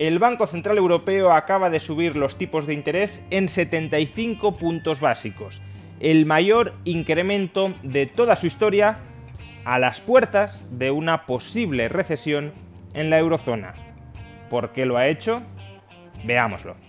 [0.00, 5.62] El Banco Central Europeo acaba de subir los tipos de interés en 75 puntos básicos,
[6.00, 8.98] el mayor incremento de toda su historia
[9.64, 12.52] a las puertas de una posible recesión
[12.92, 13.74] en la eurozona.
[14.50, 15.42] ¿Por qué lo ha hecho?
[16.24, 16.83] Veámoslo.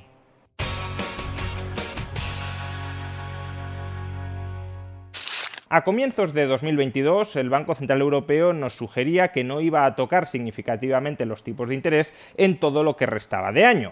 [5.76, 10.26] A comienzos de 2022, el Banco Central Europeo nos sugería que no iba a tocar
[10.26, 13.92] significativamente los tipos de interés en todo lo que restaba de año.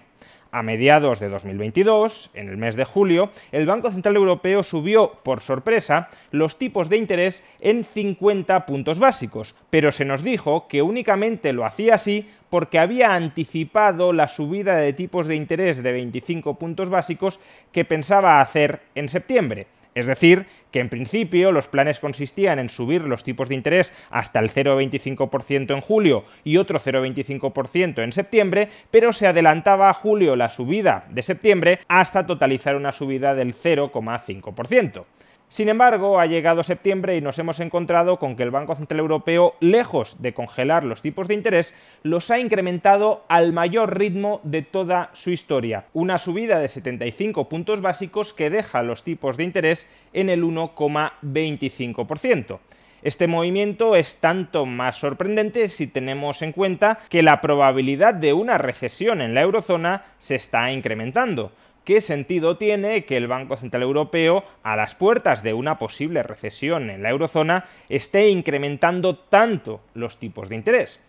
[0.50, 5.42] A mediados de 2022, en el mes de julio, el Banco Central Europeo subió, por
[5.42, 11.52] sorpresa, los tipos de interés en 50 puntos básicos, pero se nos dijo que únicamente
[11.52, 16.90] lo hacía así porque había anticipado la subida de tipos de interés de 25 puntos
[16.90, 17.42] básicos
[17.74, 19.68] que pensaba hacer en septiembre.
[19.96, 24.40] Es decir, que en principio los planes consistían en subir los tipos de interés hasta
[24.40, 30.50] el 0,25% en julio y otro 0,25% en septiembre, pero se adelantaba a julio la
[30.50, 35.06] subida de septiembre hasta totalizar una subida del 0,5%.
[35.54, 39.54] Sin embargo, ha llegado septiembre y nos hemos encontrado con que el Banco Central Europeo,
[39.60, 45.12] lejos de congelar los tipos de interés, los ha incrementado al mayor ritmo de toda
[45.14, 45.86] su historia.
[45.94, 52.58] Una subida de 75 puntos básicos que deja los tipos de interés en el 1,25%.
[53.04, 58.58] Este movimiento es tanto más sorprendente si tenemos en cuenta que la probabilidad de una
[58.58, 61.52] recesión en la eurozona se está incrementando.
[61.84, 66.90] ¿Qué sentido tiene que el Banco Central Europeo, a las puertas de una posible recesión
[66.90, 71.02] en la eurozona, esté incrementando tanto los tipos de interés?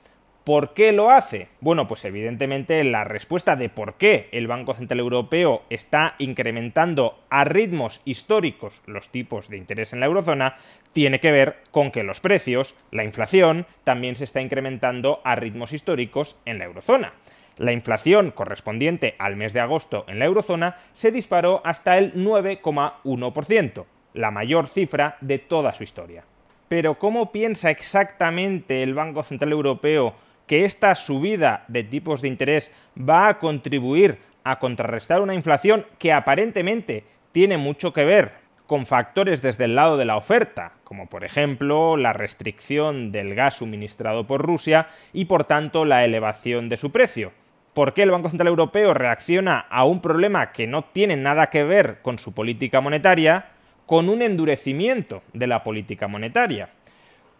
[0.43, 1.47] ¿Por qué lo hace?
[1.61, 7.45] Bueno, pues evidentemente la respuesta de por qué el Banco Central Europeo está incrementando a
[7.45, 10.56] ritmos históricos los tipos de interés en la eurozona
[10.93, 15.73] tiene que ver con que los precios, la inflación, también se está incrementando a ritmos
[15.73, 17.15] históricos en la eurozona
[17.57, 23.85] la inflación correspondiente al mes de agosto en la eurozona se disparó hasta el 9,1%,
[24.15, 26.25] la mayor cifra de toda su historia.
[26.69, 30.15] Pero ¿cómo piensa exactamente el Banco Central Europeo
[30.47, 36.13] que esta subida de tipos de interés va a contribuir a contrarrestar una inflación que
[36.13, 41.25] aparentemente tiene mucho que ver con factores desde el lado de la oferta, como por
[41.25, 46.91] ejemplo la restricción del gas suministrado por Rusia y por tanto la elevación de su
[46.91, 47.33] precio
[47.75, 51.65] por qué el Banco Central Europeo reacciona a un problema que no tiene nada que
[51.65, 53.47] ver con su política monetaria
[53.87, 56.71] con un endurecimiento de la política monetaria.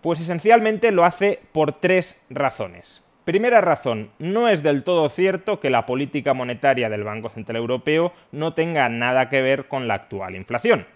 [0.03, 3.03] Pues esencialmente lo hace por tres razones.
[3.25, 8.13] Primera razón, no es del todo cierto que la política monetaria del Banco Central Europeo
[8.33, 10.87] no tenga nada que ver con la actual inflación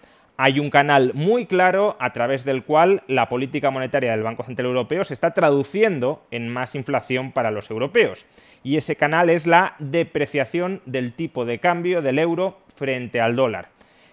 [0.41, 4.67] hay un canal muy claro a través del cual la política monetaria del Banco Central
[4.67, 8.25] Europeo se está traduciendo en más inflación para los europeos.
[8.63, 13.67] Y ese canal es la depreciación del tipo de cambio del euro frente al dólar.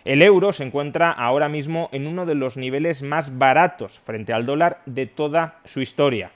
[0.05, 4.47] El euro se encuentra ahora mismo en uno de los niveles más baratos frente al
[4.47, 6.33] dólar de toda su historia.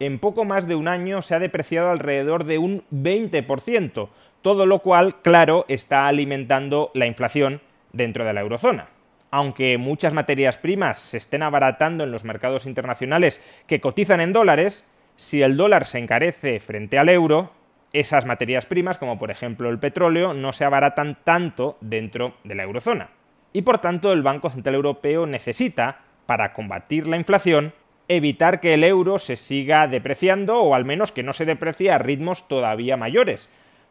[0.00, 4.10] En poco más de un año se ha depreciado alrededor de un 20%,
[4.42, 7.62] todo lo cual, claro, está alimentando la inflación
[7.94, 8.99] dentro de la eurozona
[9.30, 14.84] aunque muchas materias primas se estén abaratando en los mercados internacionales que cotizan en dólares,
[15.16, 17.52] si el dólar se encarece frente al euro,
[17.92, 22.62] esas materias primas, como por ejemplo el petróleo, no se abaratan tanto dentro de la
[22.62, 23.10] eurozona.
[23.52, 27.72] Y por tanto el Banco Central Europeo necesita, para combatir la inflación,
[28.06, 31.98] evitar que el euro se siga depreciando o al menos que no se deprecie a
[31.98, 33.48] ritmos todavía mayores,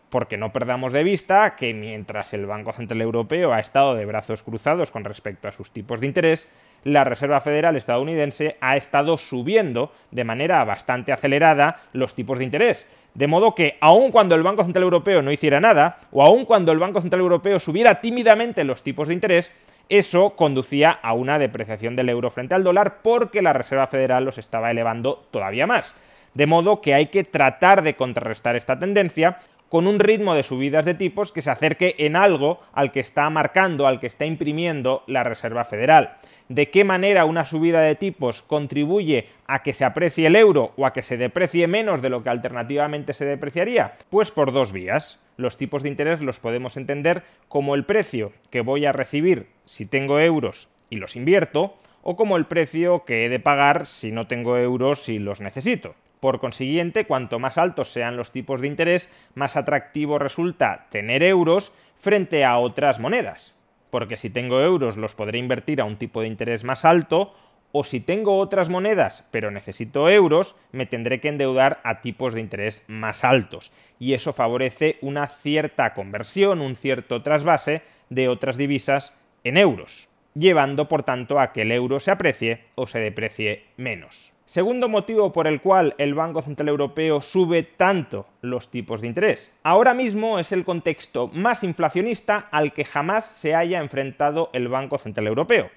[0.10, 4.44] porque no perdamos de vista que mientras el Banco Central Europeo ha estado de brazos
[4.44, 6.50] cruzados con respecto a sus tipos de interés,
[6.84, 12.88] la Reserva Federal estadounidense ha estado subiendo de manera bastante acelerada los tipos de interés.
[13.14, 16.72] De modo que, aun cuando el Banco Central Europeo no hiciera nada, o aun cuando
[16.72, 19.52] el Banco Central Europeo subiera tímidamente los tipos de interés,
[19.90, 24.38] eso conducía a una depreciación del euro frente al dólar porque la Reserva Federal los
[24.38, 25.96] estaba elevando todavía más.
[26.36, 30.86] De modo que hay que tratar de contrarrestar esta tendencia con un ritmo de subidas
[30.86, 35.04] de tipos que se acerque en algo al que está marcando, al que está imprimiendo
[35.08, 36.18] la Reserva Federal.
[36.50, 40.88] ¿De qué manera una subida de tipos contribuye a que se aprecie el euro o
[40.88, 43.94] a que se deprecie menos de lo que alternativamente se depreciaría?
[44.10, 45.20] Pues por dos vías.
[45.38, 49.86] Los tipos de interés los podemos entender como el precio que voy a recibir si
[49.86, 54.28] tengo euros y los invierto, o como el precio que he de pagar si no
[54.28, 55.96] tengo euros y los necesito.
[56.20, 61.72] Por consiguiente, cuanto más altos sean los tipos de interés, más atractivo resulta tener euros
[61.98, 63.56] frente a otras monedas.
[63.90, 67.34] Porque si tengo euros los podré invertir a un tipo de interés más alto,
[67.72, 72.42] o si tengo otras monedas pero necesito euros, me tendré que endeudar a tipos de
[72.42, 73.72] interés más altos.
[74.00, 79.14] Y eso favorece una cierta conversión, un cierto trasvase de otras divisas
[79.44, 84.34] en euros, llevando por tanto a que el euro se aprecie o se deprecie menos.
[84.50, 89.54] Segundo motivo por el cual el Banco Central Europeo sube tanto los tipos de interés.
[89.62, 94.98] Ahora mismo es el contexto más inflacionista al que jamás se haya enfrentado el Banco
[94.98, 95.70] Central Europeo.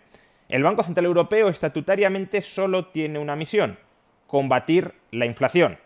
[0.48, 3.78] El Banco Central Europeo estatutariamente solo tiene una misión,
[4.26, 5.76] combatir la inflación.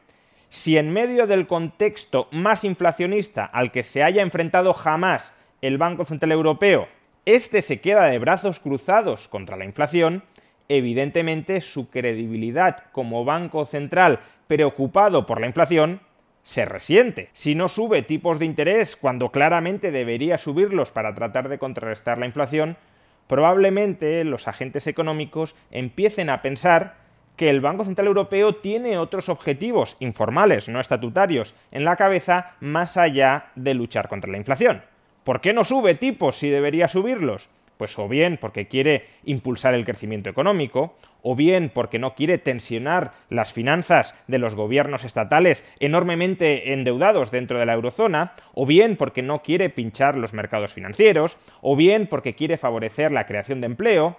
[0.48, 6.04] Si en medio del contexto más inflacionista al que se haya enfrentado jamás el Banco
[6.04, 6.86] Central Europeo,
[7.24, 10.22] este se queda de brazos cruzados contra la inflación,
[10.68, 16.00] evidentemente su credibilidad como banco central preocupado por la inflación
[16.42, 17.28] se resiente.
[17.32, 22.26] Si no sube tipos de interés cuando claramente debería subirlos para tratar de contrarrestar la
[22.26, 22.76] inflación,
[23.26, 26.94] probablemente los agentes económicos empiecen a pensar
[27.36, 32.96] que el Banco Central Europeo tiene otros objetivos informales, no estatutarios, en la cabeza más
[32.96, 34.82] allá de luchar contra la inflación.
[35.24, 37.48] ¿Por qué no sube tipos si debería subirlos?
[37.76, 43.12] Pues o bien porque quiere impulsar el crecimiento económico, o bien porque no quiere tensionar
[43.30, 49.22] las finanzas de los gobiernos estatales enormemente endeudados dentro de la eurozona, o bien porque
[49.22, 54.16] no quiere pinchar los mercados financieros, o bien porque quiere favorecer la creación de empleo,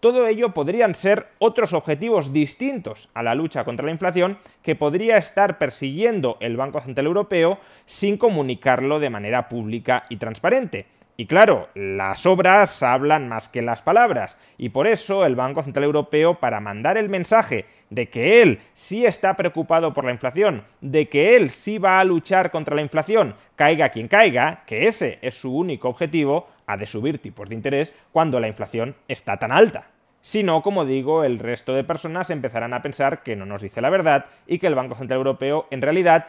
[0.00, 5.16] todo ello podrían ser otros objetivos distintos a la lucha contra la inflación que podría
[5.16, 10.86] estar persiguiendo el Banco Central Europeo sin comunicarlo de manera pública y transparente.
[11.20, 15.82] Y claro, las obras hablan más que las palabras, y por eso el Banco Central
[15.82, 21.08] Europeo, para mandar el mensaje de que él sí está preocupado por la inflación, de
[21.08, 25.34] que él sí va a luchar contra la inflación, caiga quien caiga, que ese es
[25.34, 29.90] su único objetivo, ha de subir tipos de interés cuando la inflación está tan alta.
[30.20, 33.80] Si no, como digo, el resto de personas empezarán a pensar que no nos dice
[33.80, 36.26] la verdad y que el Banco Central Europeo en realidad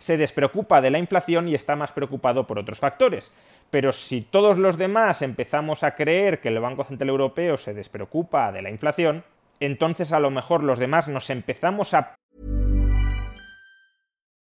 [0.00, 3.30] se despreocupa de la inflación y está más preocupado por otros factores.
[3.70, 8.50] Pero si todos los demás empezamos a creer que el Banco Central Europeo se despreocupa
[8.50, 9.24] de la inflación,
[9.60, 12.14] entonces a lo mejor los demás nos empezamos a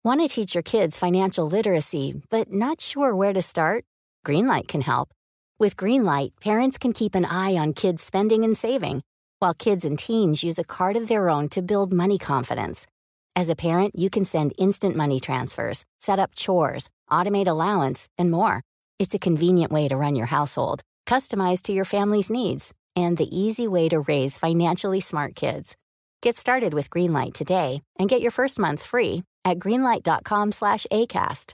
[0.05, 3.85] Want to teach your kids financial literacy, but not sure where to start?
[4.25, 5.13] Greenlight can help.
[5.57, 9.03] With Greenlight, parents can keep an eye on kids' spending and saving,
[9.39, 12.85] while kids and teens use a card of their own to build money confidence.
[13.35, 18.29] As a parent, you can send instant money transfers, set up chores, automate allowance, and
[18.29, 18.61] more.
[18.99, 23.35] It's a convenient way to run your household, customized to your family's needs, and the
[23.35, 25.75] easy way to raise financially smart kids.
[26.21, 31.53] Get started with Greenlight today and get your first month free at greenlight.com/acast.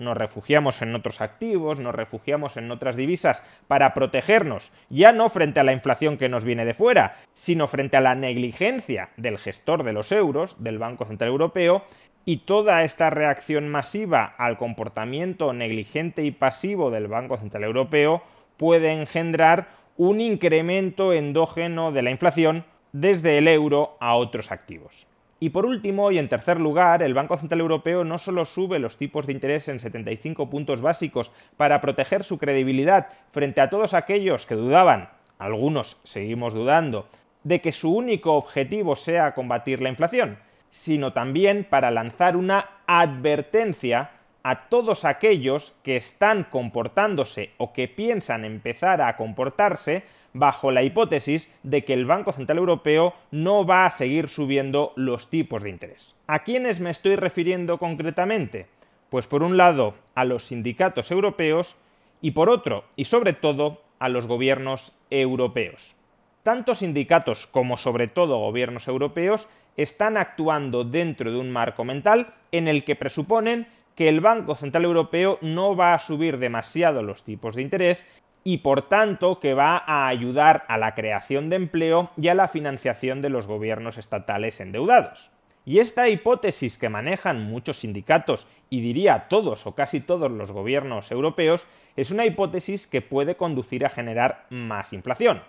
[0.00, 5.60] nos refugiamos en otros activos, nos refugiamos en otras divisas para protegernos, ya no frente
[5.60, 9.84] a la inflación que nos viene de fuera, sino frente a la negligencia del gestor
[9.84, 11.84] de los euros, del Banco Central Europeo,
[12.24, 18.22] y toda esta reacción masiva al comportamiento negligente y pasivo del Banco Central Europeo
[18.56, 25.09] puede engendrar un incremento endógeno de la inflación desde el euro a otros activos.
[25.42, 28.98] Y por último, y en tercer lugar, el Banco Central Europeo no solo sube los
[28.98, 34.44] tipos de interés en 75 puntos básicos para proteger su credibilidad frente a todos aquellos
[34.44, 37.08] que dudaban, algunos seguimos dudando,
[37.42, 44.10] de que su único objetivo sea combatir la inflación, sino también para lanzar una advertencia
[44.42, 51.52] a todos aquellos que están comportándose o que piensan empezar a comportarse bajo la hipótesis
[51.62, 56.14] de que el Banco Central Europeo no va a seguir subiendo los tipos de interés.
[56.26, 58.66] ¿A quiénes me estoy refiriendo concretamente?
[59.08, 61.76] Pues por un lado a los sindicatos europeos
[62.20, 65.94] y por otro, y sobre todo, a los gobiernos europeos.
[66.42, 72.66] Tanto sindicatos como sobre todo gobiernos europeos están actuando dentro de un marco mental en
[72.66, 77.56] el que presuponen que el Banco Central Europeo no va a subir demasiado los tipos
[77.56, 78.06] de interés
[78.44, 82.48] y por tanto que va a ayudar a la creación de empleo y a la
[82.48, 85.30] financiación de los gobiernos estatales endeudados.
[85.64, 91.10] Y esta hipótesis que manejan muchos sindicatos y diría todos o casi todos los gobiernos
[91.10, 91.66] europeos
[91.96, 95.42] es una hipótesis que puede conducir a generar más inflación.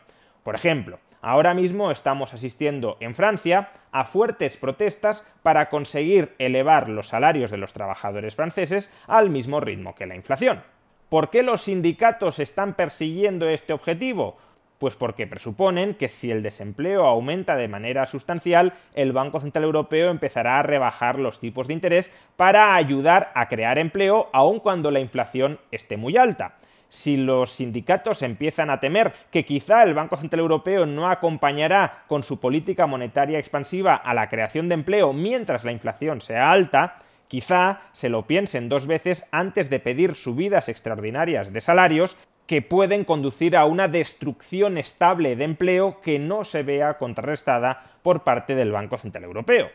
[0.43, 7.07] Por ejemplo, ahora mismo estamos asistiendo en Francia a fuertes protestas para conseguir elevar los
[7.07, 10.61] salarios de los trabajadores franceses al mismo ritmo que la inflación.
[11.11, 14.37] ¿Por qué los sindicatos están persiguiendo este objetivo?
[14.77, 20.09] Pues porque presuponen que si el desempleo aumenta de manera sustancial, el Banco Central Europeo
[20.09, 25.01] empezará a rebajar los tipos de interés para ayudar a crear empleo aun cuando la
[25.01, 26.55] inflación esté muy alta
[26.87, 32.21] si los sindicatos empiezan a temer que quizá el Banco Central Europeo no acompañará con
[32.21, 36.97] su política monetaria expansiva a la creación de empleo mientras la inflación sea alta,
[37.31, 43.05] quizá se lo piensen dos veces antes de pedir subidas extraordinarias de salarios que pueden
[43.05, 48.73] conducir a una destrucción estable de empleo que no se vea contrarrestada por parte del
[48.73, 49.69] Banco Central Europeo.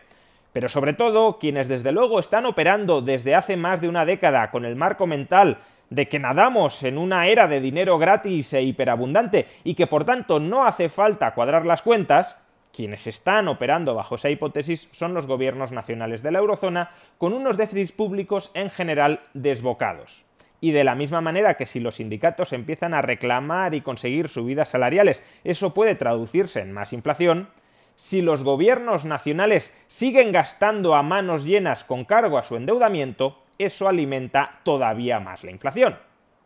[0.52, 4.66] Pero sobre todo, quienes desde luego están operando desde hace más de una década con
[4.66, 5.56] el marco mental
[5.88, 10.40] de que nadamos en una era de dinero gratis e hiperabundante y que por tanto
[10.40, 12.36] no hace falta cuadrar las cuentas,
[12.76, 17.56] quienes están operando bajo esa hipótesis son los gobiernos nacionales de la eurozona con unos
[17.56, 20.26] déficits públicos en general desbocados.
[20.60, 24.68] Y de la misma manera que si los sindicatos empiezan a reclamar y conseguir subidas
[24.68, 27.48] salariales, eso puede traducirse en más inflación,
[27.94, 33.88] si los gobiernos nacionales siguen gastando a manos llenas con cargo a su endeudamiento, eso
[33.88, 35.96] alimenta todavía más la inflación.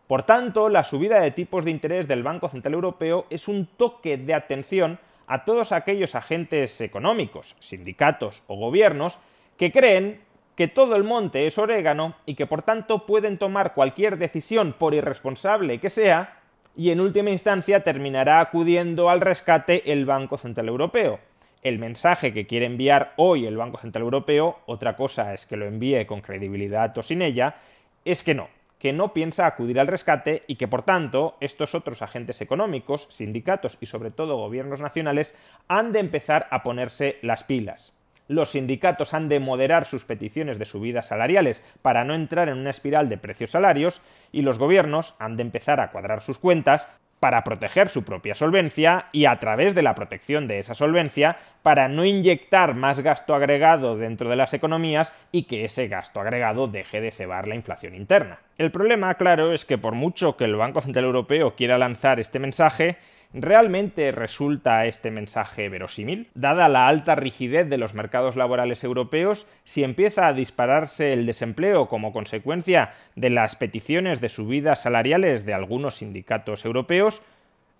[0.06, 4.16] Por tanto, la subida de tipos de interés del Banco Central Europeo es un toque
[4.16, 9.20] de atención a todos aquellos agentes económicos, sindicatos o gobiernos
[9.56, 10.20] que creen
[10.56, 14.92] que todo el monte es orégano y que por tanto pueden tomar cualquier decisión por
[14.92, 16.40] irresponsable que sea
[16.74, 21.20] y en última instancia terminará acudiendo al rescate el Banco Central Europeo.
[21.62, 25.66] El mensaje que quiere enviar hoy el Banco Central Europeo, otra cosa es que lo
[25.66, 27.54] envíe con credibilidad o sin ella,
[28.04, 28.48] es que no,
[28.80, 33.78] que no piensa acudir al rescate y que por tanto estos otros agentes económicos, sindicatos
[33.80, 35.36] y sobre todo gobiernos nacionales
[35.68, 37.92] han de empezar a ponerse las pilas.
[38.26, 42.70] Los sindicatos han de moderar sus peticiones de subidas salariales para no entrar en una
[42.70, 44.00] espiral de precios salarios
[44.32, 46.88] y los gobiernos han de empezar a cuadrar sus cuentas
[47.20, 51.88] para proteger su propia solvencia y a través de la protección de esa solvencia para
[51.88, 57.00] no inyectar más gasto agregado dentro de las economías y que ese gasto agregado deje
[57.00, 58.40] de cebar la inflación interna.
[58.56, 62.38] El problema, claro, es que por mucho que el Banco Central Europeo quiera lanzar este
[62.38, 62.96] mensaje,
[63.32, 66.28] ¿Realmente resulta este mensaje verosímil?
[66.34, 71.88] Dada la alta rigidez de los mercados laborales europeos, si empieza a dispararse el desempleo
[71.88, 77.22] como consecuencia de las peticiones de subidas salariales de algunos sindicatos europeos,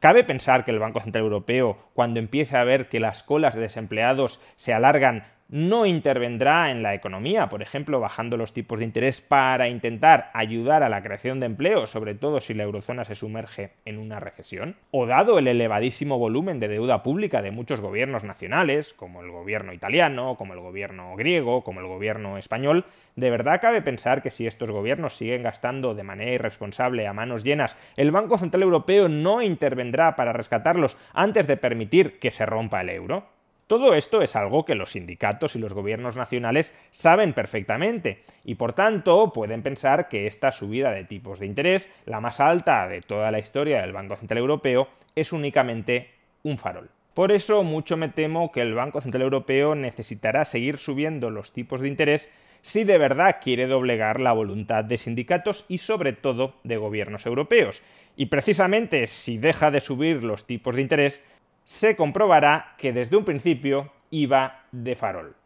[0.01, 3.61] ¿Cabe pensar que el Banco Central Europeo, cuando empiece a ver que las colas de
[3.61, 9.21] desempleados se alargan, no intervendrá en la economía, por ejemplo, bajando los tipos de interés
[9.21, 13.73] para intentar ayudar a la creación de empleo, sobre todo si la eurozona se sumerge
[13.85, 14.77] en una recesión?
[14.93, 19.73] ¿O dado el elevadísimo volumen de deuda pública de muchos gobiernos nacionales, como el gobierno
[19.73, 22.85] italiano, como el gobierno griego, como el gobierno español,
[23.17, 27.43] ¿de verdad cabe pensar que si estos gobiernos siguen gastando de manera irresponsable a manos
[27.43, 32.81] llenas, el Banco Central Europeo no intervendrá para rescatarlos antes de permitir que se rompa
[32.83, 33.40] el euro?
[33.71, 38.73] Todo esto es algo que los sindicatos y los gobiernos nacionales saben perfectamente y por
[38.73, 43.31] tanto pueden pensar que esta subida de tipos de interés, la más alta de toda
[43.31, 46.11] la historia del Banco Central Europeo, es únicamente
[46.43, 46.91] un farol.
[47.15, 51.81] Por eso mucho me temo que el Banco Central Europeo necesitará seguir subiendo los tipos
[51.81, 52.29] de interés
[52.63, 57.83] si de verdad quiere doblegar la voluntad de sindicatos y sobre todo de gobiernos europeos.
[58.17, 61.25] Y precisamente si deja de subir los tipos de interés,
[61.71, 65.37] se comprobará que desde un principio iba de farol.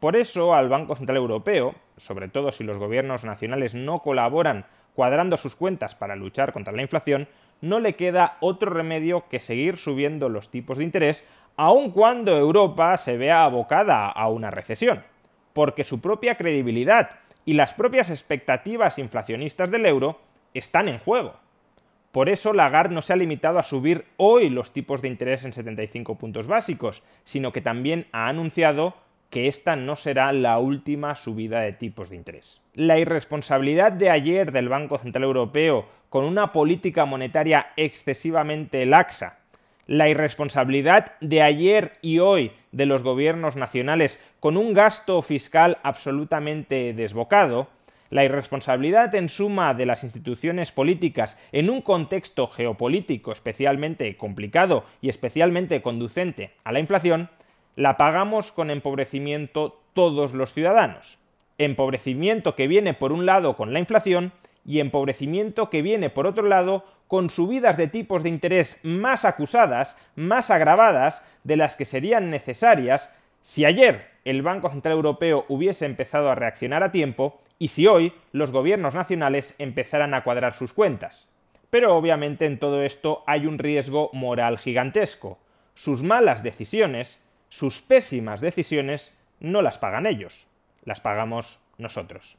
[0.00, 4.64] Por eso al Banco Central Europeo, sobre todo si los gobiernos nacionales no colaboran
[4.94, 7.28] cuadrando sus cuentas para luchar contra la inflación,
[7.60, 12.96] no le queda otro remedio que seguir subiendo los tipos de interés, aun cuando Europa
[12.96, 15.04] se vea abocada a una recesión,
[15.52, 17.10] porque su propia credibilidad
[17.44, 20.20] y las propias expectativas inflacionistas del euro
[20.54, 21.34] están en juego.
[22.16, 25.52] Por eso Lagarde no se ha limitado a subir hoy los tipos de interés en
[25.52, 28.94] 75 puntos básicos, sino que también ha anunciado
[29.28, 32.62] que esta no será la última subida de tipos de interés.
[32.72, 39.40] La irresponsabilidad de ayer del Banco Central Europeo con una política monetaria excesivamente laxa,
[39.86, 46.94] la irresponsabilidad de ayer y hoy de los gobiernos nacionales con un gasto fiscal absolutamente
[46.94, 47.68] desbocado,
[48.10, 55.08] la irresponsabilidad en suma de las instituciones políticas en un contexto geopolítico especialmente complicado y
[55.08, 57.30] especialmente conducente a la inflación,
[57.74, 61.18] la pagamos con empobrecimiento todos los ciudadanos.
[61.58, 64.32] Empobrecimiento que viene por un lado con la inflación
[64.64, 69.96] y empobrecimiento que viene por otro lado con subidas de tipos de interés más acusadas,
[70.16, 73.10] más agravadas de las que serían necesarias
[73.42, 78.12] si ayer el Banco Central Europeo hubiese empezado a reaccionar a tiempo y si hoy
[78.32, 81.28] los gobiernos nacionales empezaran a cuadrar sus cuentas.
[81.70, 85.38] Pero obviamente en todo esto hay un riesgo moral gigantesco.
[85.74, 90.46] Sus malas decisiones, sus pésimas decisiones, no las pagan ellos,
[90.84, 92.38] las pagamos nosotros.